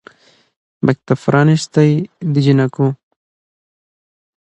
[0.85, 1.91] مکتب پرانیستی
[2.33, 2.87] د جینکیو